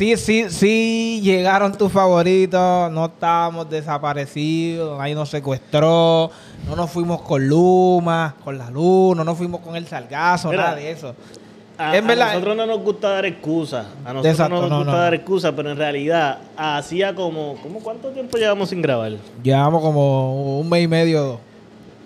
[0.00, 6.30] Sí, sí, sí, llegaron tus favoritos, no estábamos desaparecidos, nadie nos secuestró,
[6.66, 10.62] no nos fuimos con Luma, con la luz, no nos fuimos con el salgazo, Mira,
[10.62, 11.14] nada de eso.
[11.76, 13.84] A, a nosotros no nos gusta dar excusas.
[14.02, 14.98] A nosotros Exacto, no nos no, gusta no.
[15.00, 19.12] dar excusas, pero en realidad hacía como, como ¿cuánto tiempo llevamos sin grabar?
[19.42, 21.38] Llevamos como un mes y medio, dos.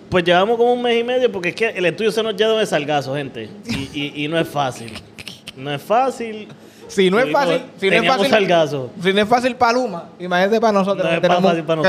[0.09, 2.55] Pues llevamos como un mes y medio porque es que el estudio se nos llena
[2.55, 3.49] de salgazo, gente.
[3.65, 4.91] Y, y- y no es fácil.
[5.55, 6.49] No es fásil.
[6.87, 8.91] Si no es fácil, si no es fácil, salgazo.
[9.01, 11.21] si no es fácil para Luma, imagínate para nosotros, No que,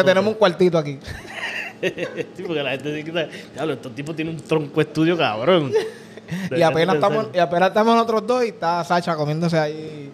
[0.04, 0.98] tenemos, que un cuartito aquí.
[1.82, 5.72] sí, porque la gente dice, diablo, estos tipos tienen un tronco estudio cabrón.
[6.50, 10.10] Y apenas, estamos, y apenas estamos nosotros dos y está Sacha comiéndose ahí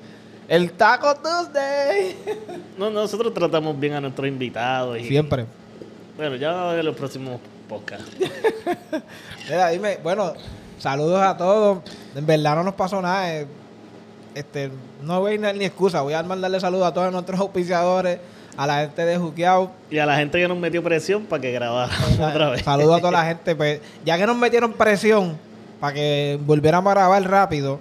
[0.46, 2.16] el Taco Tuesday.
[2.78, 4.98] No, nosotros tratamos bien a nuestros invitados.
[4.98, 5.46] Y, Siempre.
[6.16, 8.10] Bueno, ya en los próximos podcasts.
[9.48, 10.34] Mira, dime, bueno,
[10.78, 11.78] saludos a todos.
[12.14, 13.32] En verdad no nos pasó nada.
[13.34, 13.46] eh,
[14.34, 14.70] Este,
[15.02, 16.00] no voy a dar ni excusa.
[16.00, 18.18] Voy a mandarle saludos a todos nuestros auspiciadores,
[18.56, 19.70] a la gente de Juqueado.
[19.90, 22.62] Y a la gente que nos metió presión para que grabáramos otra vez.
[22.62, 23.54] Saludos a toda la gente.
[23.54, 25.36] Pues, ya que nos metieron presión
[25.80, 27.80] para que volviéramos a grabar rápido,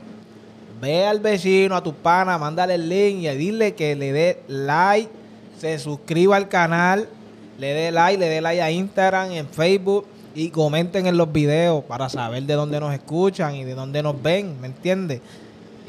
[0.82, 5.10] ve al vecino, a tu pana, mándale el link y dile que le dé like,
[5.60, 7.08] se suscriba al canal,
[7.60, 11.84] le dé like, le dé like a Instagram, en Facebook y comenten en los videos
[11.84, 15.22] para saber de dónde nos escuchan y de dónde nos ven, ¿me entiendes?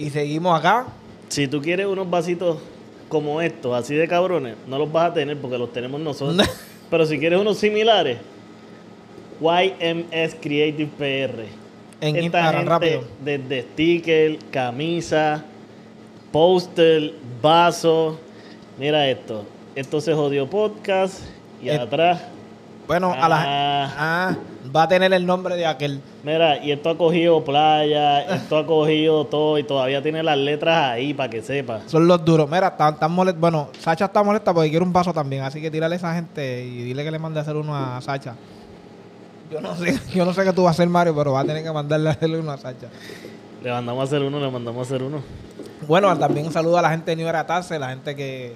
[0.02, 0.86] Y seguimos acá.
[1.28, 2.58] Si tú quieres unos vasitos
[3.08, 6.48] como estos, así de cabrones, no los vas a tener porque los tenemos nosotros.
[6.90, 8.18] Pero si quieres unos similares,
[9.40, 11.44] YMS Creative PR.
[12.00, 13.04] En Esta Instagram, gente, rápido.
[13.24, 15.44] Desde sticker, camisa,
[16.32, 18.18] póster, vaso.
[18.78, 19.44] Mira esto.
[19.74, 21.20] Esto se jodió podcast.
[21.62, 22.22] Y Et- atrás,
[22.86, 23.94] Bueno, a la Ah.
[23.98, 24.36] ah,
[24.74, 26.00] va a tener el nombre de aquel.
[26.24, 30.90] mira, y esto ha cogido playa, esto ha cogido todo y todavía tiene las letras
[30.92, 31.80] ahí para que sepa.
[31.86, 32.48] Son los duros.
[32.50, 35.42] Mira, están, están molest- Bueno, Sacha está molesta porque quiere un vaso también.
[35.42, 38.00] Así que tírale a esa gente y dile que le mande a hacer uno a
[38.00, 38.34] Sacha.
[39.50, 41.44] Yo no sé, yo no sé qué tú vas a hacer, Mario, pero va a
[41.44, 42.88] tener que mandarle a hacerle uno a Sacha.
[43.62, 45.22] Le mandamos a hacer uno, le mandamos a hacer uno.
[45.86, 47.46] Bueno, también un saludo a la gente de New Era
[47.78, 48.54] la gente que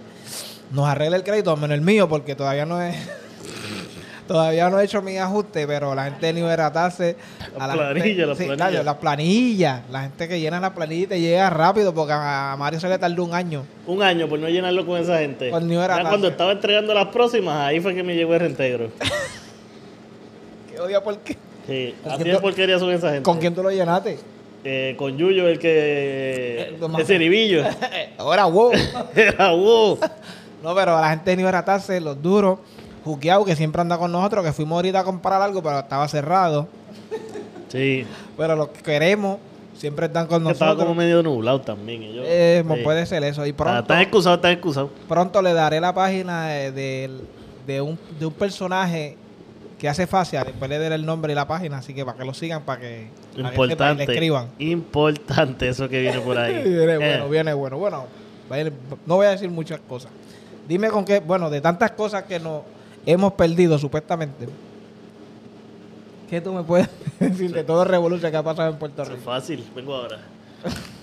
[0.72, 2.96] nos arregla el crédito, menos el mío, porque todavía no es.
[4.26, 7.16] Todavía no he hecho mi ajuste, pero la gente de New Era Taxe,
[7.56, 8.68] Las planillas, las sí, planillas.
[8.70, 12.56] claro, las planillas, la gente que llena la planilla y te llega rápido, porque a
[12.58, 13.64] Mario se le tardó un año.
[13.86, 15.50] Un año por no llenarlo con esa gente.
[15.50, 18.90] Ya cuando estaba entregando las próximas, ahí fue que me llegó el reintegro.
[20.70, 21.36] ¿Qué odia por qué?
[21.66, 23.22] Sí, ¿Con así de porquería son esa gente.
[23.22, 24.18] ¿Con quién tú lo llenaste?
[24.64, 25.70] Eh, con Yuyo, el que.
[26.70, 27.62] Eh, el ceribillo.
[28.18, 28.72] Ahora, wow.
[29.14, 29.98] Era wow.
[30.62, 32.58] no, pero la gente de Taxe, los duros,
[33.06, 36.66] Juqueado, que siempre anda con nosotros, que fuimos ahorita a comprar algo, pero estaba cerrado.
[37.68, 38.04] Sí.
[38.36, 39.38] Pero los que queremos
[39.76, 40.88] siempre están con Que estaba nosotros.
[40.88, 42.02] como medio nublado también.
[42.02, 42.24] ellos.
[42.26, 42.82] Eh, Sí.
[42.82, 43.46] Puede ser eso.
[43.46, 44.90] Y pronto, Están excusados, están excusados.
[45.08, 47.10] pronto le daré la página de,
[47.80, 49.16] un, de un personaje
[49.78, 50.42] que hace fascia.
[50.42, 51.78] Después le daré el nombre y la página.
[51.78, 54.48] Así que para que lo sigan, para que, para que le escriban.
[54.58, 56.54] Importante eso que viene por ahí.
[56.64, 57.78] viene Eh, bueno, viene bueno.
[57.78, 58.04] Bueno,
[59.06, 60.10] no voy a decir muchas cosas.
[60.66, 62.62] Dime con qué, bueno, de tantas cosas que nos
[63.06, 64.48] hemos perdido supuestamente.
[66.28, 66.88] ¿Qué tú me puedes
[67.20, 69.30] decir de todo revolución que ha pasado en Puerto eso es Rico?
[69.30, 70.18] fácil, vengo ahora.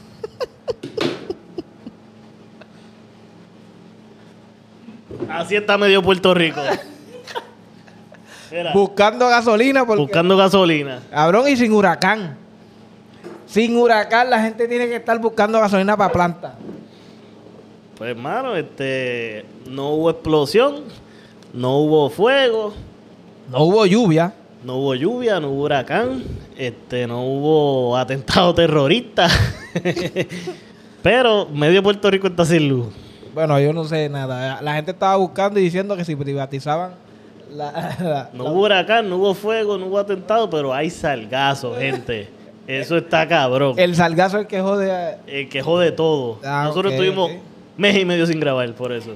[5.29, 6.61] Así está medio Puerto Rico.
[8.51, 10.01] Mira, Buscando gasolina porque...
[10.03, 10.99] buscando gasolina.
[11.09, 12.37] Cabrón, y sin huracán.
[13.47, 16.55] Sin huracán la gente tiene que estar buscando gasolina para planta.
[17.97, 20.83] Pues hermano, este no hubo explosión,
[21.53, 22.73] no hubo fuego,
[23.51, 24.33] No hubo lluvia.
[24.63, 26.23] no hubo lluvia, no hubo huracán,
[26.57, 29.27] este no hubo atentado terrorista.
[31.01, 32.87] Pero medio Puerto Rico está sin luz.
[33.33, 34.61] Bueno, yo no sé nada.
[34.61, 36.91] La gente estaba buscando y diciendo que si privatizaban
[37.51, 37.71] la...
[37.99, 42.29] la- No la- hubo huracán, no hubo fuego, no hubo atentado, pero hay salgazo, gente.
[42.67, 43.73] Eso está cabrón.
[43.77, 45.17] el salgazo el que jode...
[45.27, 46.39] El que jode todo.
[46.45, 47.37] Ah, Nosotros ok, tuvimos ok.
[47.77, 49.11] mes y medio sin grabar por eso.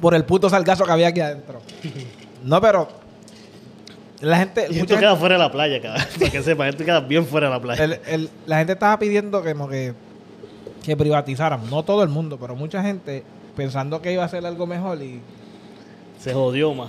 [0.00, 1.60] Por el puto salgazo que había aquí adentro.
[2.44, 2.88] No, pero...
[4.20, 4.66] La gente...
[4.70, 6.04] Y mucha gente- fuera de la playa, cabrón.
[6.18, 7.84] Para que sepan, esto queda bien fuera de la playa.
[7.84, 9.94] el- el- la gente estaba pidiendo que como que
[10.84, 11.68] que privatizaran.
[11.68, 13.22] No todo el mundo, pero mucha gente
[13.54, 15.20] pensando que iba a ser algo mejor y
[16.18, 16.88] Se jodió más.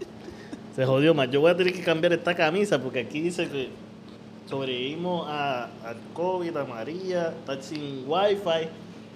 [0.76, 1.30] Se jodió más.
[1.30, 3.68] Yo voy a tener que cambiar esta camisa porque aquí dice que
[4.48, 8.68] sobrevivimos a, al COVID, a María, a estar sin wifi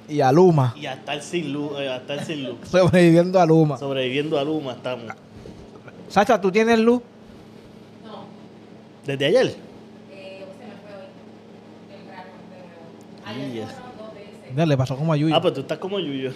[0.08, 0.75] y a Luma.
[0.81, 1.73] y a estar sin luz.
[1.79, 2.56] eh, a estar sin luz.
[2.70, 3.76] Sobreviviendo a Luma.
[3.79, 5.05] Sobreviviendo a Luma estamos.
[6.08, 7.03] Sacha, ¿tú tienes luz?
[8.05, 8.25] No,
[9.05, 9.47] Desde ayer.
[10.12, 11.08] eh, se me fue hoy.
[11.91, 12.31] Temprano.
[13.26, 14.14] Y Ayer es- fueron dos
[14.55, 14.69] veces.
[14.69, 15.35] Le pasó como a Yuyo.
[15.35, 16.31] Ah, pues tú estás como Yuyo.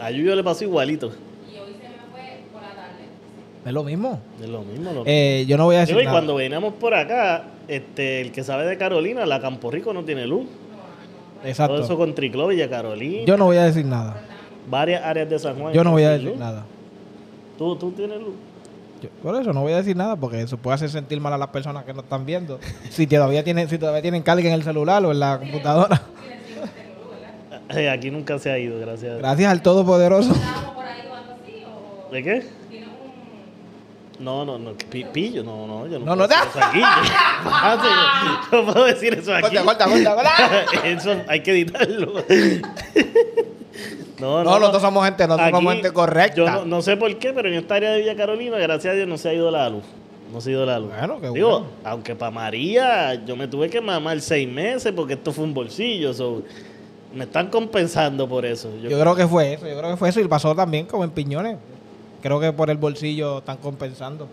[0.00, 1.08] A Yuyo le pasó igualito.
[1.08, 3.04] Y hoy se me fue por la tarde.
[3.66, 4.20] Es lo mismo.
[4.40, 4.92] Es lo mismo.
[4.92, 6.14] Lo Eh, yo no voy a decir Digo, y nada.
[6.16, 10.26] cuando veníamos por acá, este, el que sabe de Carolina, la Campo Rico no tiene
[10.26, 10.46] luz.
[11.40, 11.96] Todo eso Exacto.
[11.98, 14.20] con Triclo, Villa Carolina, Yo no voy a decir nada.
[14.68, 15.72] varias áreas de San Juan.
[15.72, 16.38] Yo no voy a decir luz.
[16.38, 16.64] nada.
[17.58, 18.34] ¿Tú, tú tienes luz.
[19.02, 21.38] Yo- por eso no voy a decir nada porque eso puede hacer sentir mal a
[21.38, 22.58] las personas que nos están viendo.
[22.90, 26.02] Si todavía tienen, si todavía tienen carga en el celular o en la computadora.
[27.92, 29.18] Aquí nunca se ha ido, gracias a Dios.
[29.20, 30.32] Gracias al Todopoderoso.
[30.32, 31.64] ¿Estábamos por ahí o algo así?
[32.08, 32.42] ¿O ¿De qué?
[34.20, 34.72] No, no, no.
[34.74, 35.86] pi- Pillo, no, no.
[35.86, 36.80] Yo no, No, puedo no, decir eso aquí.
[37.80, 37.88] Sí,
[38.52, 39.56] yo no puedo decir eso aquí.
[39.56, 40.64] Corta, corta, corta.
[40.84, 42.12] Eso hay que editarlo.
[44.20, 46.36] No, No, nosotros somos gente, nosotros somos Aquí, gente correcta.
[46.36, 48.94] Yo no, no sé por qué, pero en esta área de Villa Carolina, gracias a
[48.94, 49.82] Dios, no se ha ido la luz.
[50.30, 50.90] No se ha ido la luz.
[50.96, 51.66] Bueno, qué Digo, bueno.
[51.84, 56.12] aunque para María yo me tuve que mamar seis meses porque esto fue un bolsillo.
[56.12, 56.42] so,
[57.14, 58.70] me están compensando por eso.
[58.82, 61.02] Yo- Yo creo que fue eso, yo creo que fue eso y pasó también como
[61.02, 61.56] en Piñones.
[62.22, 64.28] Creo que por el bolsillo están compensando.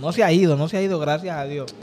[0.00, 1.74] No se ha ido, no se ha ido, gracias a Dios.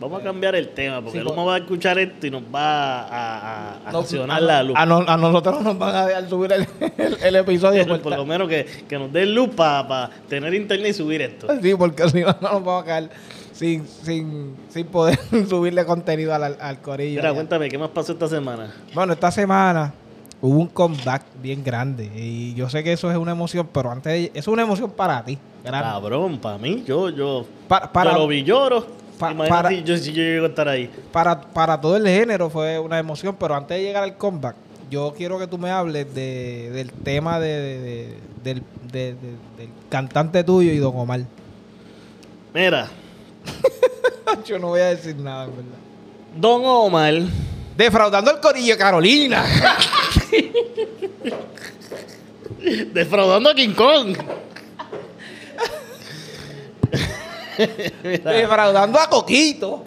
[0.00, 3.00] vamos a cambiar el tema porque Sí, humo va a escuchar esto y nos va
[3.00, 4.76] a, a, a No, accionar a, la luz.
[4.78, 6.66] a no- a nosotros nos van a dejar subir el,
[6.96, 7.86] el- el episodio.
[7.86, 11.48] por, por lo menos que, que nos den luz para tener internet y subir esto.
[11.60, 13.10] Sí, porque si no, no nos vamos a quedar
[13.52, 15.18] sin, sin, sin poder
[15.48, 17.16] subirle contenido al, al corillo.
[17.20, 17.34] Mira, ya.
[17.34, 18.72] cuéntame, ¿qué más pasó esta semana?
[18.94, 19.92] Bueno, esta semana
[20.40, 24.12] hubo un comeback bien grande y yo sé que eso es una emoción, pero antes
[24.12, 25.38] de- eso es una emoción para ti.
[25.64, 25.88] grande.
[25.90, 28.86] Cabrón, para mí, yo, yo, Pa- para, yo lo vi lloro.
[29.18, 30.88] Pa- Imagínate para- si yo, si yo llego a estar ahí.
[31.12, 34.54] para, para todo el género fue una emoción, pero antes de llegar al comeback,
[34.90, 38.14] yo quiero que tú me hables de, del tema de, de- de-
[38.44, 38.62] del,
[38.92, 41.20] de- de- del cantante tuyo y Don Omar.
[42.54, 42.88] Mira,
[44.46, 45.78] yo no voy a decir nada, en verdad.
[46.36, 47.14] Don Omar,
[47.76, 49.44] Defraudando el corillo de Carolina.
[52.92, 54.16] defraudando a King Kong.
[58.02, 59.84] Defraudando a Coquito.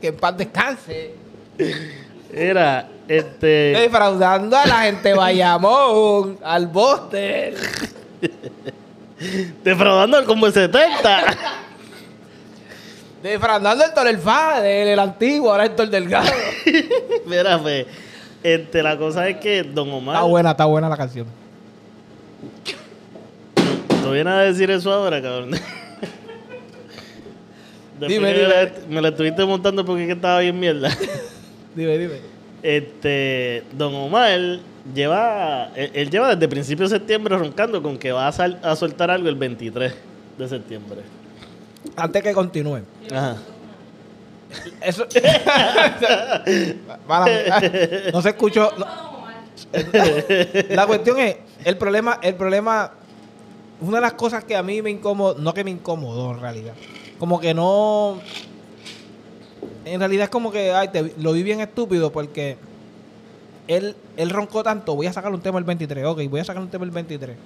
[0.00, 1.14] que en paz descanse.
[2.32, 3.46] mira, este.
[3.46, 7.20] Defraudando a la gente Bayamón, al Boston.
[9.64, 11.36] Defraudando al como el 70.
[13.22, 16.30] Defraudando el Torel Fade, el antiguo, ahora el Tor Delgado.
[17.26, 17.86] Mira, pues.
[18.42, 20.16] Este, la cosa es que Don Omar.
[20.16, 21.26] Está buena, está buena la canción.
[24.02, 25.50] ¿Tú vienes a decir eso ahora, cabrón?
[28.00, 28.48] Dime, dime.
[28.48, 30.90] la- me la estuviste montando porque es que estaba bien mierda.
[31.74, 32.14] Dime, dime.
[32.62, 34.58] Este, Don Omar
[34.94, 38.74] lleva, él, él lleva desde principios de septiembre roncando con que va a, sal- a
[38.76, 39.94] soltar algo el 23
[40.38, 41.00] de septiembre.
[41.96, 42.80] Antes que continúe.
[43.10, 43.36] Ajá.
[44.80, 45.06] Eso.
[48.12, 48.70] No se escuchó.
[48.78, 48.86] no.
[50.70, 52.92] La cuestión es, el problema, el problema,
[53.80, 56.74] una de las cosas que a mí me incomodó, no que me incomodó en realidad,
[57.18, 58.18] como que no,
[59.84, 62.56] en realidad es como que, ay, te- lo vi bien estúpido porque
[63.68, 66.62] él, él roncó tanto, voy a sacar un tema el 23, ok, voy a sacar
[66.62, 67.36] un tema el 23,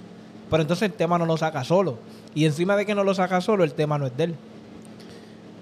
[0.50, 1.98] pero entonces el tema no lo saca solo,
[2.34, 4.34] y encima de que no lo saca solo, el tema no es de él,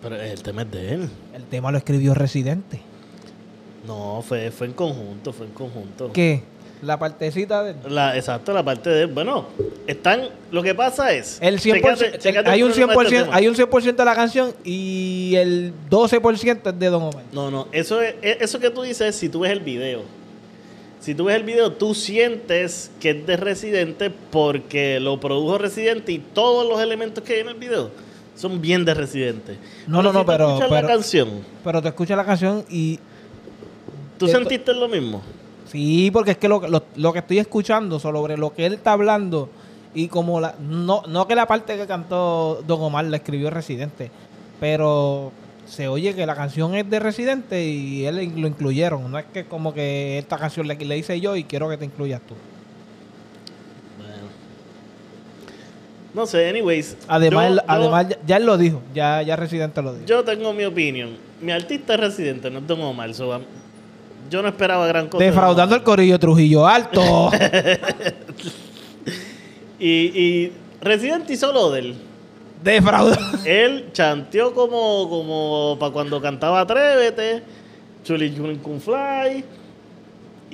[0.04, 1.08] Pero el tema es de él.
[1.34, 2.80] el tema lo escribió Residente.
[3.86, 6.12] No, fue, fue en conjunto, fue en conjunto.
[6.12, 6.42] ¿Qué?
[6.82, 7.74] La partecita de...
[7.90, 9.06] La, exacto, la parte de él.
[9.08, 9.46] Bueno,
[9.86, 10.28] están.
[10.52, 11.38] Lo que pasa es.
[11.40, 13.36] El 100%, chécate- chécate hay, un problema de 100%, este tema.
[13.36, 17.22] hay un 100% de la canción y el 12% es de Don Omar.
[17.32, 20.02] No, no, eso, es, es- eso que tú dices es si tú ves el video.
[21.00, 26.12] Si tú ves el video, tú sientes que es de Residente porque lo produjo Residente
[26.12, 27.90] y todos los elementos que hay en el video
[28.34, 29.58] son bien de Residente.
[29.86, 31.28] No, no, no, si tú pero- escuchas pero- la canción,
[31.62, 32.98] Pero te escuchas la canción y...
[34.18, 35.22] ¿tú Esto- sentiste lo mismo?
[35.66, 38.92] Sí, porque es que lo, lo- lo que estoy escuchando sobre lo que él está
[38.92, 39.48] hablando
[39.94, 40.54] y como la...
[40.60, 44.10] No, no que la parte que cantó Don Omar la escribió Residente,
[44.60, 45.32] pero
[45.66, 49.10] se oye que la canción es de Residente y él lo incluyeron.
[49.10, 51.84] No es que como que esta canción le, le hice yo y quiero que te
[51.86, 52.34] incluyas tú.
[56.14, 56.96] No sé, anyways.
[57.08, 60.06] Además, yo- él- yo- además ya, él lo dijo, ya, ya Residente lo dijo.
[60.06, 61.16] Yo tengo mi opinión.
[61.40, 63.12] Mi artista es Residente, no es Don Omar.
[63.14, 63.42] so, am-
[64.30, 65.22] yo no esperaba gran cosa.
[65.24, 67.30] Defraudando el corillo Trujillo Alto.
[69.78, 71.94] Y, y Resident hizo lo de él.
[72.62, 73.38] Defraudando.
[73.44, 77.42] Él chanteó como, como para cuando cantaba Atrévete,
[78.04, 78.30] Chuli
[78.62, 79.44] Kun Fly.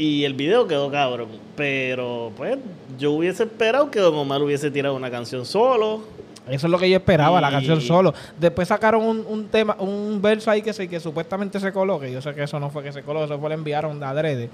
[0.01, 1.29] Y el video quedó cabrón.
[1.57, 2.57] Pero, pues,
[2.99, 6.01] yo hubiese esperado que Don Omar hubiese tirado una canción solo.
[6.49, 8.15] Eso es lo que yo esperaba, la canción solo.
[8.39, 12.11] Después sacaron un, un tema, un verso ahí que, se, que supuestamente se coló, que
[12.11, 14.51] yo sé que eso no fue que se coló, eso fue le enviaron de adrede,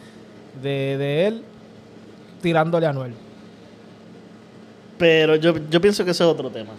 [0.61, 1.43] de, de él
[2.43, 3.13] tirándole a Anuel.
[4.99, 6.73] Pero yo, yo pienso que ese es otro tema.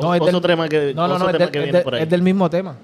[0.00, 1.94] No, es otro del- tema que, No, no, otro no, es del, que viene por
[1.94, 2.02] ahí.
[2.02, 2.74] es del mismo tema.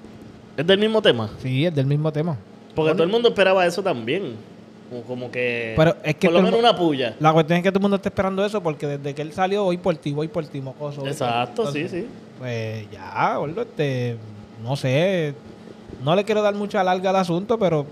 [0.56, 1.30] ¿Es del mismo tema.
[1.42, 2.36] Sí, es del mismo tema.
[2.74, 4.34] Porque todo el mundo esperaba eso también.
[4.90, 5.74] Como, como que.
[5.76, 7.16] Pero es que por lo el menos una puya.
[7.20, 9.64] La cuestión es que todo el mundo está esperando eso porque desde que él salió,
[9.64, 11.00] voy por ti, voy por ti, mocoso.
[11.02, 11.24] voy por ti.
[11.24, 12.06] Exacto, sí, sí.
[12.38, 14.16] Pues ya, gordo, este,
[14.62, 15.34] no sé,
[16.02, 17.86] no le quiero dar mucha larga al asunto, pero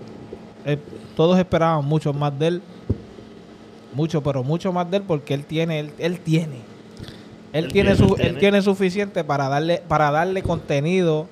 [0.65, 0.77] eh,
[1.15, 2.61] todos esperaban mucho más de él,
[3.93, 6.57] mucho, pero mucho más de él porque él tiene, él, él tiene,
[7.53, 8.39] él, Él tiene, tiene, su, él él tiene.
[8.39, 11.27] tiene suficiente para darle, para darle contenido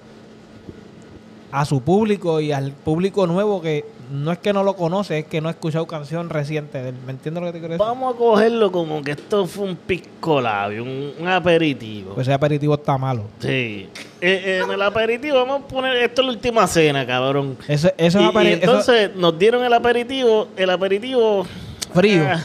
[1.51, 5.25] a su público y al público nuevo que no es que no lo conoce, es
[5.25, 6.95] que no ha escuchado canción reciente de él.
[7.05, 7.85] ¿Me entiendes lo que te quiero decir?
[7.85, 12.13] Vamos a cogerlo como que esto fue un pisco labio, un, un aperitivo.
[12.15, 13.23] Pues ese aperitivo está malo.
[13.39, 13.89] sí.
[14.19, 15.95] Eh, eh, en el aperitivo vamos a poner.
[15.97, 17.55] Esto es la última cena, cabrón.
[17.67, 20.47] Eso, eso Y- es y, aperi- eso- entonces nos dieron el aperitivo.
[20.57, 21.45] El aperitivo.
[21.93, 22.23] frío.
[22.27, 22.43] ah,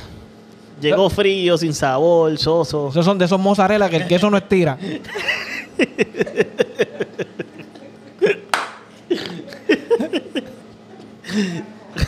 [0.80, 2.88] llegó frío, sin sabor, soso.
[2.90, 4.76] Esos son de esos mozzarella que el queso no estira.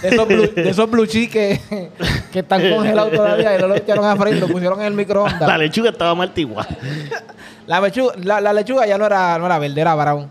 [0.05, 1.61] De esos blue, de esos blue que,
[2.33, 5.41] que están congelados todavía y no lo echaron a freír, lo pusieron en el microondas.
[5.41, 6.67] La lechuga estaba mal igual.
[7.67, 10.31] La, lechuga, la, la lechuga ya no era, no era verde, era brown.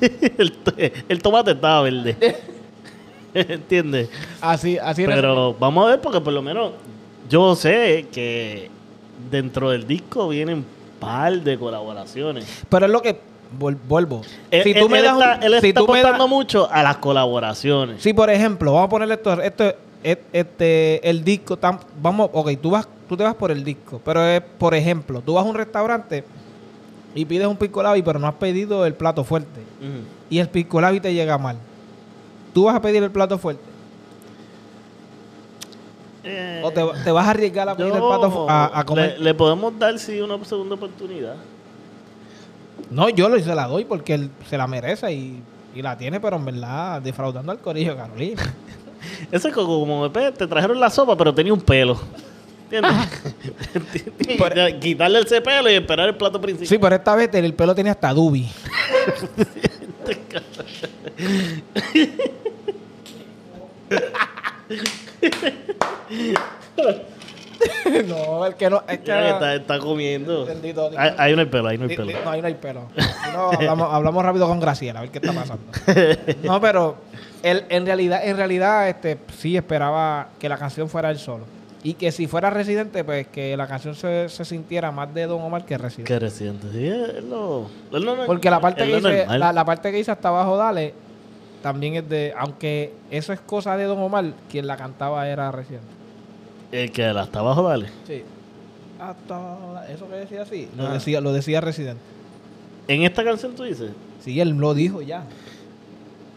[0.38, 0.74] el, to-
[1.08, 2.16] el tomate estaba verde.
[3.34, 4.08] ¿Entiendes?
[4.40, 5.14] Así, así era.
[5.14, 6.72] Pero vamos a ver, porque por lo menos
[7.28, 8.70] yo sé que
[9.30, 10.64] dentro del disco vienen
[10.98, 12.46] par de colaboraciones.
[12.68, 13.20] Pero es lo que
[13.52, 14.22] vuelvo.
[14.50, 16.28] Él, si tú él- me él das un- está, él si está tú me das-
[16.28, 18.02] mucho a las colaboraciones.
[18.02, 19.64] Si por ejemplo, vamos a ponerle esto, esto
[20.02, 24.00] es- este, el disco, tan, vamos, ok, tú vas, tú te vas por el disco,
[24.04, 26.24] pero es, por ejemplo, tú vas a un restaurante
[27.14, 29.60] y pides un pico labi, pero no has pedido el plato fuerte
[30.30, 31.56] y el pico labi te llega mal.
[32.54, 33.62] Tú vas a pedir el plato fuerte
[36.24, 39.16] Eh, o te, te vas a arriesgar a pedir el plato a, a comer.
[39.18, 41.36] Le, le podemos dar sí una segunda oportunidad.
[42.90, 45.42] No, yo se la doy porque él se la merece y,
[45.74, 48.42] y la tiene, pero en verdad defraudando al corillo, Carolina.
[49.32, 52.00] Eso es como, pues, te trajeron la sopa, pero tenía un pelo.
[52.70, 53.22] ¿Entiendes?
[54.38, 56.68] Por- Quitarle ese pelo y esperar el plato principal.
[56.68, 58.48] Sí, pero esta vez el pelo tenía hasta dubi.
[68.06, 70.46] no, el que no, es que está, está comiendo.
[70.46, 72.12] Bendito no hay pelo, ahí no hay pelo.
[72.24, 72.82] No, ahí no hay pelo.
[73.32, 75.64] No, hablamos, hablamos rápido con Graciela, a ver qué está pasando.
[76.42, 76.96] No, pero
[77.42, 81.44] él, en realidad, en realidad, este, sí esperaba que la canción fuera él solo.
[81.82, 85.40] Y que si fuera Residente, pues que la canción se, se sintiera más de Don
[85.40, 86.12] Omar que Residente.
[86.12, 86.66] Qué reciente.
[86.72, 87.68] Sí, es lo
[88.26, 89.38] Porque la parte, que normal.
[89.38, 90.92] la, la parte que dice hasta abajo, dale,
[91.62, 92.34] también es de.
[92.36, 95.97] Aunque eso es cosa de Don Omar, quien la cantaba era Residente.
[96.72, 97.88] El que la está abajo, dale.
[98.06, 98.22] Sí.
[99.00, 99.94] Hasta abajo, dale.
[99.94, 100.92] Eso que decía así, lo Ah.
[100.92, 102.00] decía, lo decía Residente.
[102.88, 103.90] En esta canción tú dices.
[104.20, 105.24] Sí, él lo dijo ya.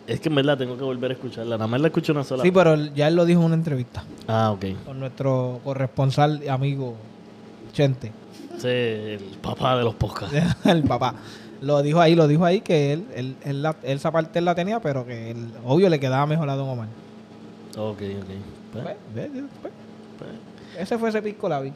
[0.08, 1.56] Es que en verdad tengo que volver a escucharla.
[1.58, 2.58] Nada más la escucho una sola Sí, vez.
[2.64, 4.66] pero ya él lo dijo en una entrevista Ah, ok.
[4.86, 6.96] con nuestro corresponsal y amigo
[7.74, 8.12] Chente,
[8.58, 10.36] Sí, el papá de los podcasts.
[10.66, 11.16] el papá.
[11.62, 14.46] Lo dijo ahí, lo dijo ahí que él, él, él la- él esa parte él
[14.46, 16.88] la tenía, pero que él, obvio le quedaba mejor a Don Omar.
[17.78, 18.02] Ok, ok.
[18.74, 18.84] Pues,
[19.14, 19.30] Pues,
[19.62, 19.74] pues,
[20.25, 20.82] pues.
[20.84, 21.72] ese fue ese pisco labi.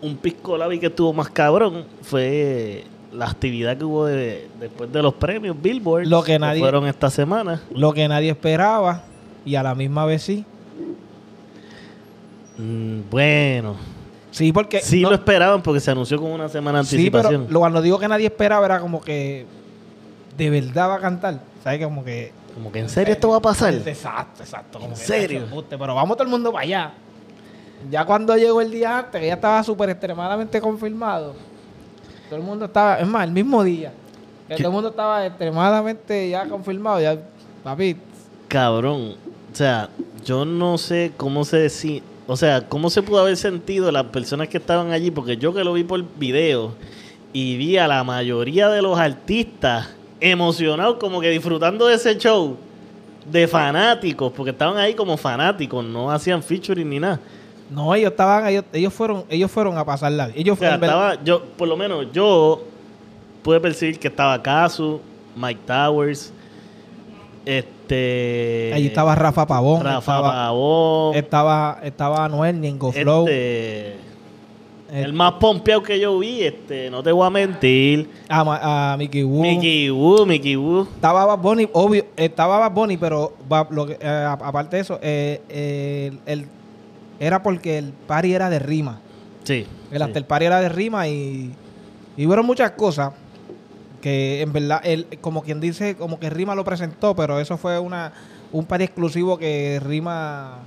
[0.00, 5.02] Un pisco labi que estuvo más cabrón fue la actividad que hubo de- después de
[5.02, 6.06] los premios Billboard.
[6.06, 7.60] Lo que nadie- fueron esta semana.
[7.74, 9.02] Lo que nadie esperaba
[9.44, 10.44] y a la misma vez sí.
[12.58, 13.76] Mm, bueno,
[14.30, 17.18] Sí, porque sí no- lo esperaban porque se anunció con una semana de sí, pero
[17.28, 17.46] anticipación.
[17.52, 19.46] lo- cuando digo que nadie esperaba era como que
[20.36, 21.84] de verdad va a cantar, ¿sabes?
[21.84, 23.74] Como que Como que en serio esto va a pasar.
[23.74, 24.78] Exacto, exacto.
[24.78, 25.44] Como ¿En que serio?
[25.44, 26.92] embuste, Pero vamos todo el mundo para allá.
[27.90, 31.34] Ya cuando llegó el día antes, que ya estaba súper extremadamente confirmado,
[32.28, 33.92] todo el mundo estaba, es más, el mismo día,
[34.48, 37.18] todo el mundo estaba extremadamente ya confirmado, ya,
[37.64, 37.96] papi,
[38.46, 39.16] Cabrón.
[39.50, 39.88] O sea,
[40.24, 42.02] yo no sé cómo se decía.
[42.26, 45.64] O sea, cómo se pudo haber sentido las personas que estaban allí, porque yo que
[45.64, 46.74] lo vi por video
[47.32, 49.88] y vi a la mayoría de los artistas
[50.22, 52.56] emocionados, como que disfrutando de ese show.
[53.26, 57.20] de fanáticos, porque estaban ahí como fanáticos, no hacían featuring ni nada.
[57.70, 60.30] No, ellos estaban, ellos, ellos fueron, ellos fueron a pasarla.
[60.34, 62.64] Ellos O sea, estaba, yo, por lo menos yo
[63.42, 65.00] pude percibir que estaba Casu,
[65.36, 66.32] Mike Towers,
[67.46, 68.72] este...
[68.74, 73.26] allí estaba Rafa Pavón, Rafa estaba, Pavón, estaba, estaba Anuel, Ningo Flow.
[74.92, 78.96] Este, eh, el más pompeado que yo vi, este, no te voy a mentir, a,
[78.98, 79.40] Mickey Wu.
[79.42, 80.82] Mickey Wu, Mickey Wu.
[80.94, 84.98] Estaba Bad Bunny, obvio, estaba Bad Bunny, pero va- lo que- eh, aparte de eso,
[85.02, 85.40] eh,
[86.26, 86.46] el, el-
[87.18, 89.00] era porque el party era de rima.
[89.44, 89.66] Sí.
[89.90, 90.02] El sí.
[90.04, 91.52] after party era de rima y,
[92.16, 93.12] y hubo muchas cosas
[94.00, 97.78] que en verdad, él, como quien dice, como que Rima lo presentó, pero eso fue
[97.78, 98.12] una
[98.50, 100.58] un party exclusivo que Rima,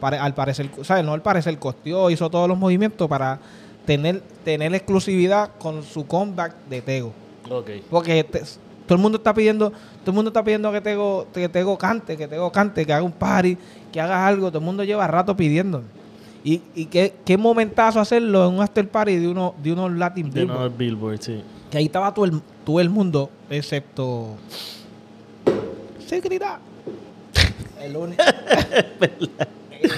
[0.00, 1.04] al parecer, ¿sabes?
[1.04, 3.38] No al parecer costeó, hizo todos los movimientos para
[3.86, 7.12] tener, tener exclusividad con su comeback de Tego.
[7.50, 7.70] Ok.
[7.90, 8.40] Porque te-
[8.86, 12.16] todo el mundo está pidiendo, todo el mundo está pidiendo que Tego, que Tego cante,
[12.16, 13.56] que Tego cante, que haga un party,
[13.92, 14.48] que haga algo.
[14.48, 15.82] Todo el mundo lleva rato pidiendo.
[16.44, 20.30] Y, y qué, qué momentazo hacerlo en un after party de uno, de unos Latin
[20.30, 20.76] De Billboard.
[20.76, 21.42] Billboard, sí.
[21.70, 24.36] Que ahí estaba todo el, todo el mundo, excepto.
[26.06, 26.58] Seguridad.
[27.82, 28.22] El único.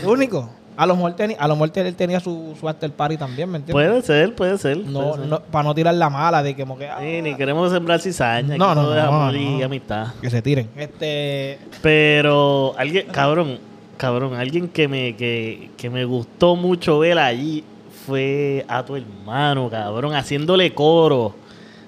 [0.04, 0.50] Único.
[0.76, 3.74] A lo mejor, a lo mejor él tenía su, su after party también, ¿me entiendes?
[3.74, 4.78] Puede ser, puede ser.
[4.78, 5.26] no, puede ser.
[5.26, 6.86] no, para no tirar la mala de que como que.
[6.86, 8.56] ah, Sí, ni queremos sembrar cizaña.
[8.56, 9.38] No, no, no, amor no.
[9.58, 10.08] y amistad.
[10.22, 10.68] que se tiren.
[10.76, 11.58] Este.
[11.82, 13.58] Pero alguien, cabrón,
[13.98, 17.62] cabrón, alguien que me, que, que me gustó mucho ver allí
[18.06, 21.34] fue a tu hermano, cabrón, haciéndole coro.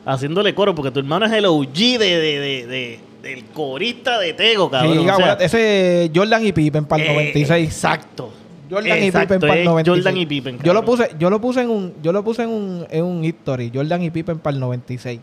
[0.04, 4.32] Haciéndole coro, porque tu hermano es el OG de, de, de, de- del corista de
[4.34, 4.92] Tego, cabrón.
[4.92, 7.66] Sí, o sea, ese Jordan y Pippen para el eh, 96.
[7.68, 8.32] Exacto.
[8.70, 10.04] Jordan y exacto, Pippen para el es 96.
[10.04, 10.58] Jordan y Pippen.
[10.62, 13.24] Yo lo puse, yo lo puse en un, yo lo puse en un, en un
[13.24, 15.20] history, Jordan y Pippen para el 96.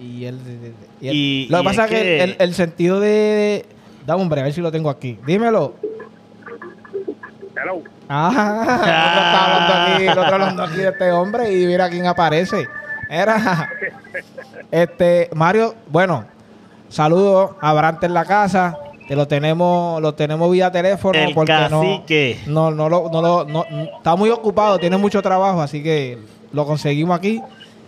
[0.00, 0.38] Y él,
[1.00, 3.66] y él- Y- lo que y pasa es que, que- el, el sentido de, de
[4.06, 5.18] dame hombre, a ver si lo tengo aquí.
[5.26, 5.74] Dímelo.
[7.56, 7.82] Hello.
[8.08, 11.88] Ah, el otro está hablando aquí, el otro hablando aquí de este hombre y mira
[11.88, 12.66] quién aparece.
[13.08, 13.70] Era
[14.70, 16.24] este Mario, bueno,
[16.88, 18.78] saludos a Brante en la casa.
[19.06, 22.40] Que lo tenemos, lo tenemos vía teléfono El porque no, cacique.
[22.48, 23.64] no, no, lo, no, lo, no,
[23.98, 26.18] está muy ocupado, tiene mucho trabajo, así que
[26.52, 27.40] lo conseguimos aquí.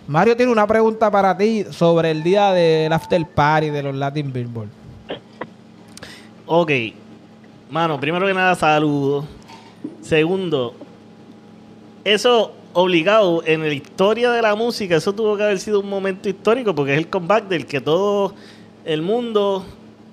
[0.07, 4.33] Mario tiene una pregunta para ti sobre el día del after party de los Latin
[4.33, 4.69] Billboard.
[6.47, 6.71] Ok.
[7.69, 9.27] Mano, primero que nada, saludos.
[10.01, 10.75] Segundo,
[12.05, 16.29] eso obligado en la historia de la música, eso tuvo que haber sido un momento
[16.29, 18.35] histórico porque es el comeback del que todo
[18.89, 19.67] el mundo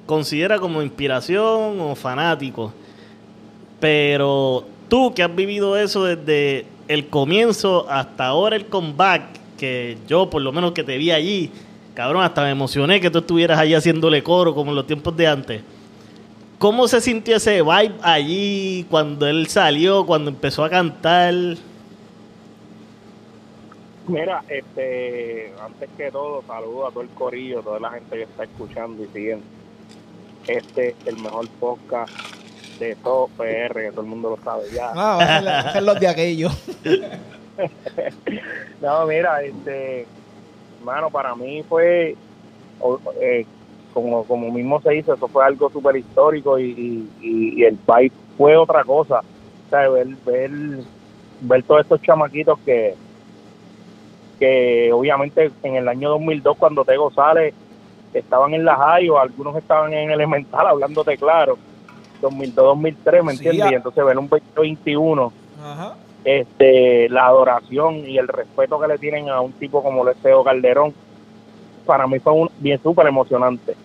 [0.06, 2.74] considera como inspiración o fanático.
[3.80, 9.24] Pero tú que has vivido eso desde el comienzo hasta ahora el comeback,
[9.58, 11.52] que yo por lo menos que te vi allí,
[11.94, 15.28] cabrón, hasta me emocioné que tú estuvieras allí haciéndole coro como en los tiempos de
[15.28, 15.62] antes.
[16.60, 21.34] ¿Cómo se sintió ese vibe allí cuando él salió, cuando empezó a cantar?
[24.08, 28.44] Mira, este, antes que todo, saludo a todo el corillo, toda la gente que está
[28.44, 29.46] escuchando y siguiendo.
[30.48, 32.12] Este el mejor podcast
[32.80, 34.92] de todo PR, que todo el mundo lo sabe ya.
[34.94, 36.54] Ah, ser los de aquellos.
[38.82, 40.06] No, mira, este,
[40.78, 42.16] hermano, para mí fue,
[43.22, 43.46] eh,
[43.94, 48.58] como, como mismo se dice, eso fue algo súper histórico y- y el país fue
[48.58, 49.20] otra cosa.
[49.22, 50.52] O sea, ver, ver,
[51.40, 52.94] ver todos estos chamaquitos que,
[54.36, 57.54] que obviamente en el año 2002 cuando Tego sale,
[58.14, 61.58] estaban en la high o algunos estaban en elemental, hablándote claro.
[62.22, 63.68] 2002-2003, ¿me Sí, entiendes?
[63.68, 65.96] a- Y entonces ver un 2021 Ajá.
[66.24, 70.18] este la adoración y el respeto que le tienen a un tipo como lo es
[70.18, 70.94] Teo Calderón
[71.86, 73.76] para mí fue un, bien súper emocionante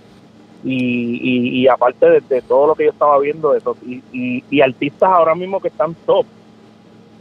[0.64, 4.02] y, y, y aparte de, de todo lo que yo estaba viendo de eso y,
[4.12, 6.24] y, y artistas ahora mismo que están top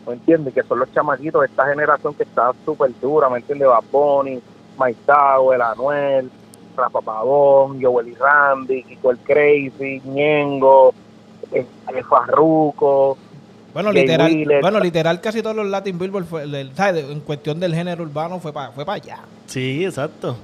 [0.09, 0.53] ¿me entiendes?
[0.53, 3.67] que son los chamaquitos de esta generación que está súper dura ¿me entiendes?
[3.67, 4.39] Bad Bunny,
[4.79, 6.29] Mike Tower, Anuel
[6.75, 10.93] Rafa Pavón, Joel y Randy Kiko el Crazy, Ñengo
[11.51, 11.65] eh,
[12.09, 13.17] Farruko
[13.73, 14.61] Bueno, Jay literal, Wheeler.
[14.61, 18.71] bueno, literal casi todos los Latin Billboard fue, en cuestión del género urbano fue para
[18.71, 19.19] fue para allá.
[19.45, 20.37] Sí, exacto.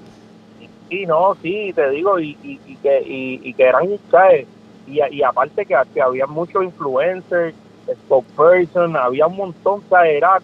[0.90, 4.46] Sí, no, sí, te digo, y, y, y que, y, y que eran, ¿sabes?
[4.88, 7.56] Y, y aparte que, que había muchos influencers,
[7.94, 10.18] spokesperson, había un montón, ¿sabes?
[10.18, 10.40] Era,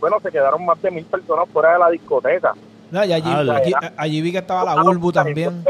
[0.00, 2.54] bueno, se quedaron más de mil personas fuera de la discoteca.
[2.90, 5.64] No, y allí, allí, allí vi que estaba la Bulbu también.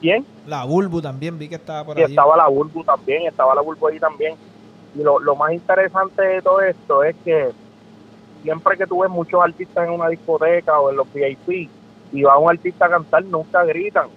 [0.00, 0.26] ¿Quién?
[0.44, 2.12] La Bulbu también vi que estaba por Y allí.
[2.12, 4.36] estaba la Bulbu también, estaba la Bulbu ahí también.
[4.94, 7.50] Y lo, lo más interesante de todo esto es que
[8.42, 11.70] siempre que tú ves muchos artistas en una discoteca o en los VIP
[12.12, 14.08] y va un artista a cantar, nunca gritan.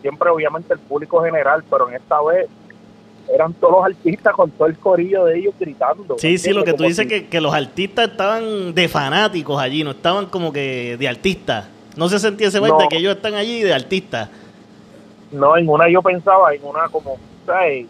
[0.00, 2.48] siempre obviamente el público general, pero en esta vez
[3.32, 6.16] eran todos los artistas con todo el corillo de ellos gritando.
[6.18, 9.84] Sí, sí, lo que tú dices si- que, que los artistas estaban de fanáticos allí,
[9.84, 11.66] no estaban como que de artistas.
[11.96, 12.78] No se sentía ese No.
[12.78, 14.28] de que ellos están allí de artistas.
[15.30, 17.86] No, en una yo pensaba, en una como, ¿sabes?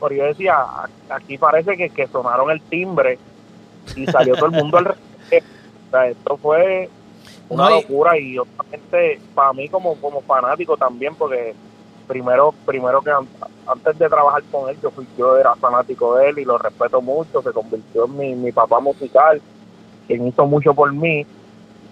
[0.00, 3.18] Pero yo decía, "A- aquí parece que, que sonaron el timbre
[3.96, 4.88] y salió todo el mundo al.
[4.88, 6.88] O sea, esto fue
[7.48, 11.54] una No, locura y obviamente para mí como, como fanático también, porque
[12.08, 13.10] primero primero que
[13.66, 17.02] antes de trabajar con él, yo, fui, yo era fanático de él y lo respeto
[17.02, 19.42] mucho, se convirtió en mi, mi papá musical,
[20.06, 21.26] quien hizo mucho por mí.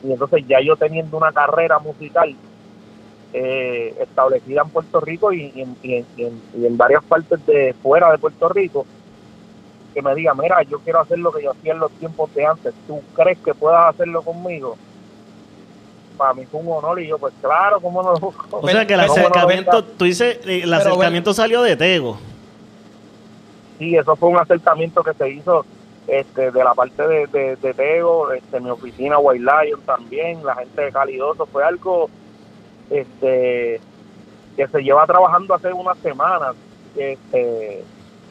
[0.03, 2.39] Y entonces ya yo teniendo una carrera musical,
[3.33, 7.75] eh, establecida en Puerto Rico y, y en, y en- y en- varias partes de
[7.83, 8.89] fuera de Puerto Rico,
[9.93, 12.45] que me diga, mira, yo quiero hacer lo que yo hacía en los tiempos de
[12.47, 14.79] antes, ¿tú crees que puedas hacerlo conmigo?
[16.17, 18.13] Para mí fue un honor y yo, pues claro, ¿cómo no?
[18.51, 21.77] O sea que el ¿Cómo no acercamiento, tú dices, eh, el Pero acercamiento salió de
[21.77, 22.19] Tego.
[23.79, 25.67] Sí, eso fue un acercamiento que se hizo
[26.07, 30.55] este, de la parte de, de, de Tego, este, mi oficina White Lion también, la
[30.55, 32.09] gente de Calidoso, fue algo
[32.91, 33.81] este,
[34.57, 36.55] que se lleva trabajando hace unas semanas.
[36.97, 37.83] Este,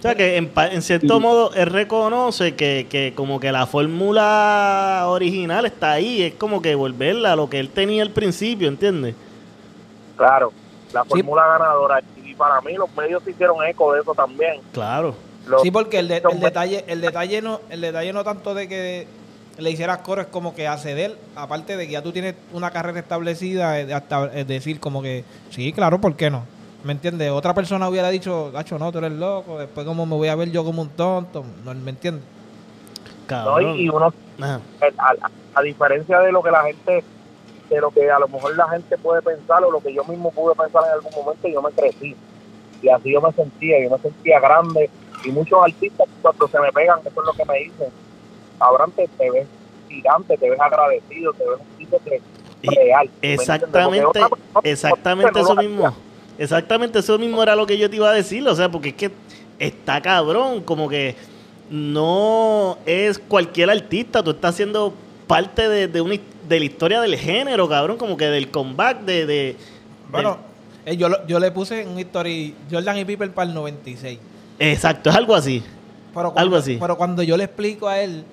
[0.03, 1.19] O sea que en, en cierto Sí.
[1.21, 6.75] modo él reconoce que, que como que la fórmula original está ahí, es como que
[6.75, 9.15] volverla a lo que él tenía al principio, ¿entiendes?
[10.17, 10.51] claro,
[10.91, 12.01] la fórmula ganadora.
[12.21, 14.59] Y para mí los medios se hicieron eco de eso también.
[14.73, 15.15] Claro.
[15.47, 18.67] Los- Sí, porque el, de- el detalle, el detalle no, el detalle no tanto de
[18.67, 19.07] que
[19.57, 22.99] le hicieras coro es como que acceder, aparte de que ya tú tienes una carrera
[22.99, 26.43] establecida, es, de hasta, es decir, como que sí, claro, ¿por qué no?
[26.83, 27.31] ¿Me entiendes?
[27.31, 30.51] Otra persona hubiera dicho, Gacho, no, tú eres loco, después como me voy a ver
[30.51, 31.73] yo como un tonto, ¿no?
[31.73, 32.25] ¿me entiendes?
[33.77, 34.59] y, uno Ajá.
[34.97, 37.03] a, a- a diferencia de lo que la gente
[37.69, 40.31] de lo que a lo mejor la gente puede pensar o lo que yo mismo
[40.31, 42.15] pude pensar en algún momento yo me crecí
[42.81, 44.89] y así yo me sentía yo me sentía grande
[45.23, 47.89] y muchos artistas cuando se me pegan eso es lo que me dicen
[48.59, 49.47] Abraham te, te ves
[49.87, 52.21] gigante te ves agradecido te ves un tipo que
[52.63, 53.09] real.
[53.21, 54.19] Exactamente,
[54.63, 55.67] exactamente eso hacía.
[55.67, 56.12] mismo.
[56.37, 58.95] Exactamente eso mismo era lo que yo te iba a decir, o sea, porque es
[58.95, 59.11] que
[59.59, 61.15] está cabrón, como que
[61.69, 64.93] no es cualquier artista, tú estás siendo
[65.27, 66.15] parte de, de, una,
[66.47, 69.25] de la historia del género, cabrón, como que del comeback de...
[69.25, 69.57] de
[70.11, 70.37] Bueno,
[70.85, 74.19] eh, yo, yo le puse un history Jordan y Piper para el 96.
[74.59, 75.63] del- exacto, es algo así.
[76.13, 76.77] Pero cuando, Algo así.
[76.79, 78.23] Pero cuando yo le explico a él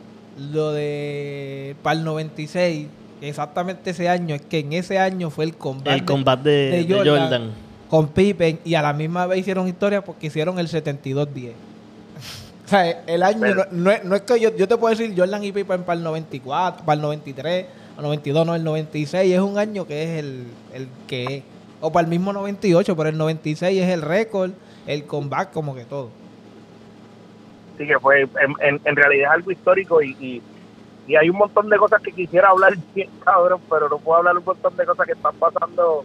[0.53, 2.89] lo de para el 96,
[3.23, 6.05] exactamente ese año, es que en ese año fue el combate El
[6.43, 7.51] de, de de Jordan.
[7.91, 11.53] Con Pippen y a la misma vez hicieron historia porque hicieron el 72-10.
[12.65, 15.43] o sea, el año no, es, no es que yo, yo te puedo decir Jordan
[15.43, 17.67] y Pippen para el 94, para el 93,
[17.99, 21.43] o 92, no, el 96 es un año que es el, el que es.
[21.81, 24.53] O para el mismo 98, pero el 96 es el récord,
[24.87, 26.11] el comeback, como que todo.
[27.81, 30.43] sí que fue en, en, en realidad es algo histórico y, y,
[31.09, 34.37] y hay un montón de cosas que quisiera hablar bien cabrón pero no puedo hablar
[34.37, 36.05] un montón de cosas que están pasando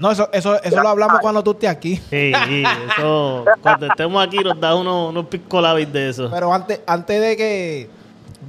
[0.00, 1.96] No, eso, eso, eso lo hablamos cuando tú estés aquí.
[1.96, 2.64] Sí, sí,
[2.96, 6.28] eso, cuando estemos aquí nos da unos, unos piscolabis de eso.
[6.30, 7.90] Pero antes, antes de que.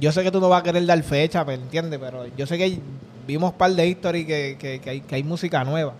[0.00, 2.00] Yo sé que tú no vas a querer dar fecha, ¿me entiendes?
[2.02, 2.78] Pero yo sé que
[3.26, 5.92] vimos un par de history que, que, que hay, que hay música nueva.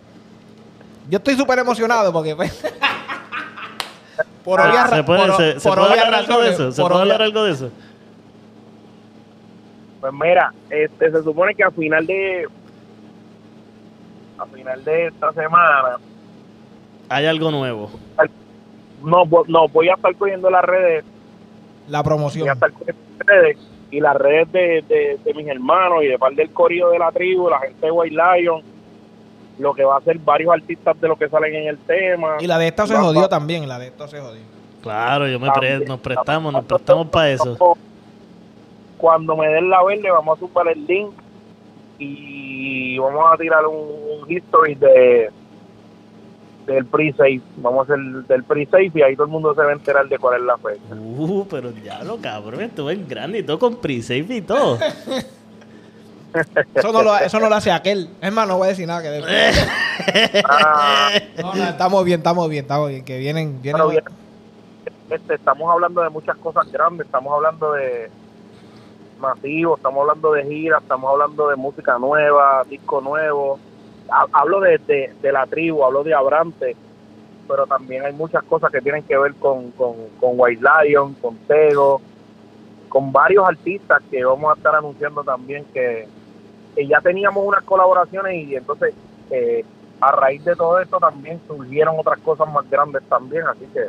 [1.09, 2.35] Yo estoy súper emocionado porque.
[2.35, 2.53] pues,
[4.45, 6.73] por obvias ¿Se ra- puede, por- se, puede hablar algo de razones, eso?
[6.73, 7.71] ¿Se por puede hablar algo de eso?
[10.01, 12.47] Pues mira, este, se supone que a final de
[14.39, 15.97] a final de esta semana
[17.09, 17.91] Hay algo nuevo.
[19.03, 21.05] no, no voy a estar cogiendo las redes,
[21.89, 22.49] La voy promoción.
[22.49, 23.59] a estar cogiendo las redes
[23.91, 27.13] y las redes de, de, de mis hermanos y de par del corillo de la
[27.13, 28.63] tribu, la gente de White Lion,
[29.59, 32.37] lo que va a ser varios artistas de los que salen en el tema.
[32.41, 33.69] Y la de esta se jodió también.
[33.69, 34.43] La de esta se jodió.
[34.83, 37.57] Claro, yo me pre- nos prestamos, nos prestamos para eso.
[38.99, 41.13] Cuando me den la verde, vamos a subir el link
[41.99, 43.77] y vamos a tirar un,
[44.23, 45.31] un history de
[46.67, 47.43] del pre-save.
[47.59, 50.19] Vamos a hacer del pre-save y ahí todo el mundo se va a enterar de
[50.19, 50.95] cuál es la fecha.
[50.95, 54.79] Uh, pero ya lo cabrón, esto es grande y todo con pre-save y todo.
[56.75, 58.09] Eso no lo, eso no lo hace aquel.
[58.21, 59.23] Es más, no voy a decir nada que de-
[60.49, 63.05] Ah, No, no, estamos bien, estamos bien, estamos bien.
[63.05, 63.89] Que vienen, vienen.
[63.91, 64.03] bien,
[65.11, 67.07] este, estamos hablando de muchas cosas grandes.
[67.07, 68.11] Estamos hablando de
[69.19, 73.59] masivos, estamos hablando de giras, estamos hablando de música nueva, disco nuevo.
[74.11, 74.79] Ha- Hablo de,
[75.21, 76.77] de, la tribu, hablo de Abrante,
[77.49, 81.39] pero también hay muchas cosas que tienen que ver con, con, con White Lion, con
[81.47, 82.01] Tego,
[82.89, 86.09] con varios artistas que vamos a estar anunciando también que,
[86.75, 88.95] que ya teníamos unas colaboraciones y entonces
[89.31, 89.65] eh,
[90.01, 93.81] a raíz de todo esto también surgieron otras cosas más grandes también, así que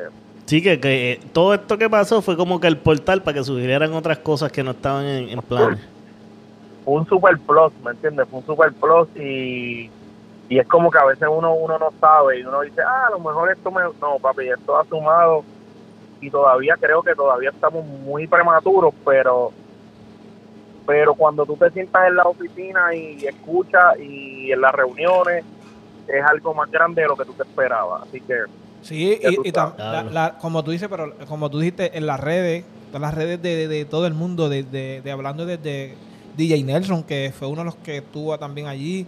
[0.45, 3.43] Sí, que, que eh, todo esto que pasó fue como que el portal para que
[3.43, 5.41] sugirieran otras cosas que no estaban en, en
[6.85, 8.27] fue un super plus, ¿me entiendes?
[8.29, 9.89] Fue un super plus y,
[10.47, 13.11] y es como que a veces uno uno no sabe y uno dice, ah, a
[13.11, 13.81] lo mejor esto me...
[13.99, 15.43] No, papi, esto ha sumado
[16.21, 19.51] y todavía creo que todavía estamos muy prematuros, pero
[20.85, 25.43] pero cuando tú te sientas en la oficina y escuchas y en las reuniones
[26.07, 28.43] es algo más grande de lo que tú te esperabas, así que
[28.85, 30.05] Sí, Ya tú y, y tam- sabes.
[30.05, 33.41] la- la- como tú dices, pero como tú dijiste en las redes, todas las redes
[33.41, 35.95] de, de- de todo el mundo, de, de- de hablando desde
[36.37, 39.07] DJ Nelson, que fue uno de los que estuvo también allí,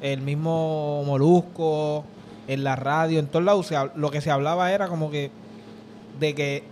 [0.00, 2.04] el mismo Molusco,
[2.48, 5.30] en la radio, en todos lados, lo que se hablaba era como que
[6.18, 6.64] de que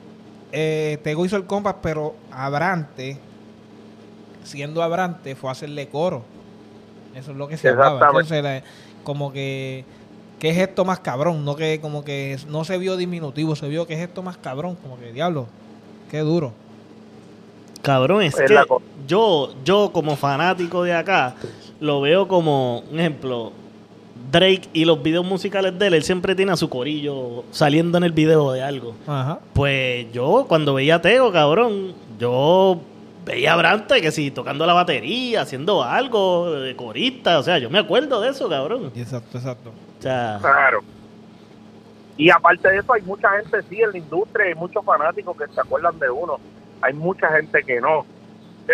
[0.52, 3.18] eh, Tego hizo el compás, pero Abrante,
[4.44, 6.22] siendo Abrante, fue a hacerle coro.
[7.14, 7.96] Eso es lo que se hablaba.
[8.20, 8.37] Exactamente.
[8.38, 8.62] Entonces,
[9.04, 9.84] como que,
[10.38, 11.44] ¿qué es esto más cabrón?
[11.44, 14.77] No que como que no se vio diminutivo, se vio que es esto más cabrón,
[14.77, 15.46] como que diablo,
[16.11, 16.53] qué duro.
[17.83, 18.46] Cabrón, es, que
[19.07, 21.35] yo, yo como fanático de acá,
[21.81, 23.53] lo veo como, un ejemplo,
[24.31, 28.05] Drake y los videos musicales de él, él siempre tiene a su corillo saliendo en
[28.05, 28.94] el video de algo.
[29.07, 29.38] Ajá.
[29.55, 32.81] Pues yo, cuando veía a Tego, cabrón, yo
[33.29, 37.71] veía a Brante que sí, tocando la batería, haciendo algo, de corista, o sea, yo
[37.71, 38.91] me acuerdo de eso, cabrón.
[38.97, 39.71] Exacto, exacto.
[39.99, 40.81] O sea, Claro.
[42.17, 45.47] Y aparte de eso, hay mucha gente, sí, en la industria, hay muchos fanáticos que
[45.47, 46.38] se acuerdan de uno.
[46.81, 48.05] Hay mucha gente que no.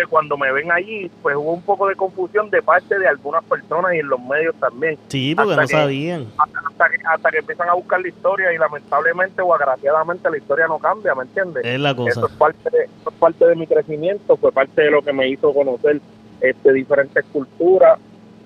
[0.09, 3.93] Cuando me ven allí, pues hubo un poco de confusión de parte de algunas personas
[3.93, 4.97] y en los medios también.
[5.07, 6.27] sí, porque Hasta no que- sabían.
[6.37, 10.37] Hasta, hasta que, hasta que empiezan a buscar la historia y lamentablemente o agraciadamente la
[10.37, 11.63] historia no cambia, ¿me entiendes?
[11.65, 12.09] Es la cosa.
[12.11, 15.13] Eso es parte de, eso es parte de mi crecimiento, fue parte de lo que
[15.13, 16.01] me hizo conocer
[16.41, 17.97] este, diferentes culturas.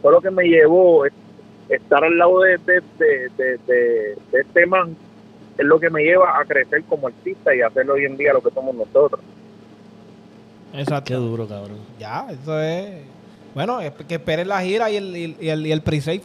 [0.01, 1.13] Fue lo que me llevó es-
[1.69, 4.95] estar al lado de, de, de, de, de- de este man,
[5.57, 8.41] es lo que me lleva a crecer como artista y hacerlo hoy en día lo
[8.41, 9.19] que somos nosotros.
[10.73, 11.05] Exacto.
[11.05, 11.79] Qué duro, cabrón.
[11.99, 13.03] Ya, eso es.
[13.53, 16.21] Bueno, es que esperen la gira y el, y el, y el, pre-save.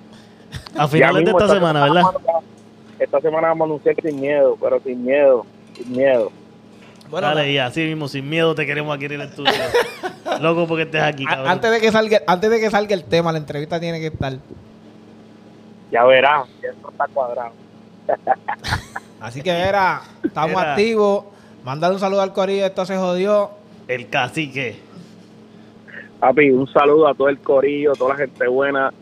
[0.76, 2.02] A finales de esta semana, ¿verdad?
[2.98, 5.44] Esta semana vamos a anunciar sin miedo, pero sin miedo,
[5.76, 6.30] sin miedo.
[7.10, 9.52] Bueno, Dale, y así mismo, sin miedo te queremos aquí en el estudio.
[10.40, 11.48] Loco porque estés aquí, cabrón.
[11.48, 14.34] antes de que salga, antes de que salga el tema, la entrevista tiene que estar.
[15.90, 17.52] Ya verás, que esto está cuadrado.
[19.20, 20.72] Así que era, estamos Era.
[20.72, 21.24] activos.
[21.64, 23.50] Mandar un saludo al corillo, esto se jodió.
[23.86, 24.76] El cacique.
[26.18, 28.92] Papi, un saludo a todo el corillo, toda la gente buena.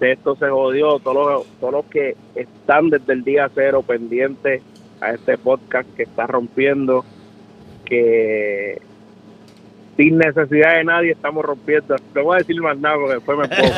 [0.00, 4.62] De esto se jodió, todos los, todos los que están desde el día cero pendientes
[5.00, 7.04] a este podcast que está rompiendo,
[7.84, 8.80] que
[9.96, 11.96] sin necesidad de nadie estamos rompiendo.
[12.14, 13.72] No voy a decir más nada porque después me pongo.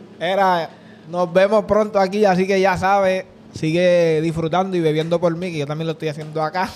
[0.20, 0.68] Era,
[1.08, 5.58] nos vemos pronto aquí, así que ya sabes, sigue disfrutando y bebiendo por mí, que
[5.58, 6.68] yo también lo estoy haciendo acá.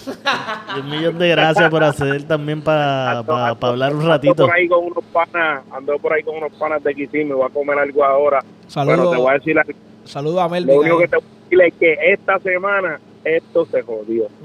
[0.77, 4.47] Y un millón de gracias por acceder también para Ando- ando- hablar un ando ratito.
[4.47, 7.47] por ahí con unos panas, ando por ahí con unos panas de Kissimmee, me voy
[7.47, 8.41] a comer algo ahora.
[8.75, 9.73] Bueno, te voy a Saludos decir algo.
[10.05, 10.79] saludo a Lo Melvin.
[10.79, 14.25] único que te voy a decir es que esta semana esto se jodió.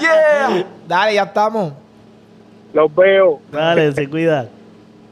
[0.00, 0.64] Yeah.
[0.86, 1.72] Dale, ya estamos.
[2.72, 3.40] Los veo.
[3.50, 4.48] Dale, se cuida.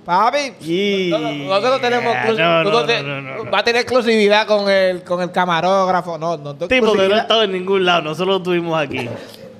[0.06, 1.10] Papi, Y...
[1.10, 6.16] nosotros- tenemos exclu- No, no, no, va a tener exclusividad con el con el camarógrafo.
[6.16, 9.08] No, no, Sí, porque no he estado en ningún lado, nosotros lo tuvimos aquí.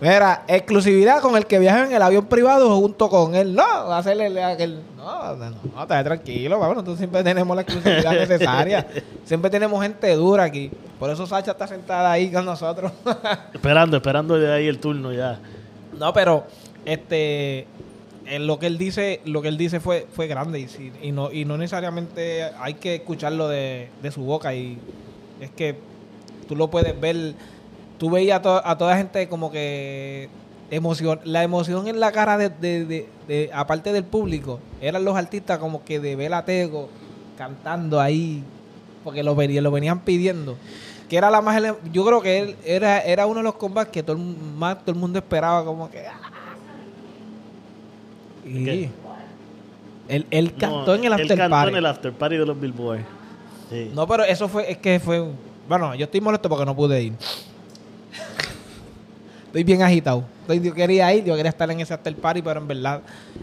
[0.01, 3.55] Mira, exclusividad con el que viaja en el avión privado junto con él.
[3.55, 4.81] No, va a hacerle aquel.
[4.97, 6.77] No, no, no, no, estate tranquilo, vamos.
[6.77, 8.87] Nosotros siempre tenemos la exclusividad necesaria.
[9.25, 10.71] Siempre tenemos gente dura aquí.
[11.01, 12.93] Por eso Sacha está sentada ahí con nosotros.
[13.53, 15.39] Esperando, esperando de ahí el turno ya.
[15.99, 16.45] no, pero
[16.85, 17.67] este
[18.41, 21.31] lo que él dice, lo que él dice fue, fue grande y, sí, y no,
[21.33, 24.79] y no necesariamente hay que escucharlo de, de su boca y
[25.41, 25.77] es que
[26.49, 27.35] tú lo puedes ver,
[27.99, 30.29] tú veías a, to- a toda gente como que
[30.71, 35.59] emoción, la emoción en la cara de, de- de- aparte del público, eran los artistas
[35.59, 36.89] como que de ver a Tego
[37.39, 38.43] cantando ahí,
[39.05, 40.57] porque lo venían, lo venían pidiendo.
[41.09, 41.63] Que era la más
[41.93, 44.97] yo creo que él era, era uno de los combates que todo más todo el
[44.99, 46.19] mundo esperaba como que ah.
[50.09, 51.71] Él, él cantó No, en el él after cantó party.
[51.73, 53.01] en el after party de los Billboard.
[53.71, 53.91] Sí.
[53.95, 55.25] No, pero eso fue, es que fue,
[55.69, 57.13] bueno, yo estoy molesto porque no pude ir.
[59.47, 60.25] Estoy bien agitado.
[60.43, 63.01] Estoy- yo quería ir, yo quería estar en ese after party, pero en verdad,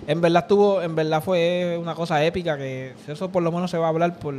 [0.07, 3.77] en verdad estuvo, en verdad fue una cosa épica que eso por lo menos se
[3.77, 4.33] va a hablar por,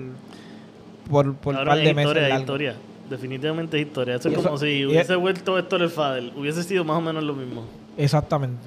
[1.10, 1.98] por, por un par de meses.
[1.98, 2.40] historia, es largos.
[2.40, 2.74] historia.
[3.10, 4.14] Definitivamente es historia.
[4.14, 6.32] Eso Y es eso- como si hubiese vuelto esto el Fadel.
[6.36, 7.64] Hubiese sido más o menos lo mismo.
[7.98, 8.62] Exactamente.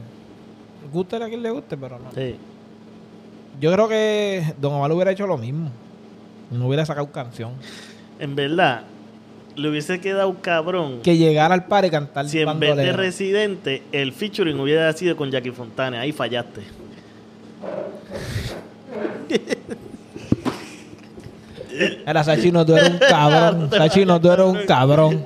[0.91, 2.11] Guste a quien le guste, pero no.
[2.13, 2.35] Sí.
[3.59, 5.71] Yo creo que Don Omar hubiera hecho lo mismo.
[6.51, 7.51] No hubiera sacado canción.
[8.19, 8.83] En verdad,
[9.55, 12.93] le hubiese quedado cabrón Que llegara al par y cantar si en vez de.
[12.93, 16.01] Residente el featuring hubiera sido con Jackie Fontana.
[16.01, 16.61] Ahí fallaste.
[22.05, 23.69] Era Sachino, tú eres un cabrón.
[23.75, 25.25] Sachino, tú eres un cabrón.